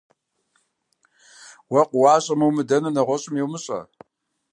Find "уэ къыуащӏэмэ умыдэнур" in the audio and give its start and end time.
1.71-2.93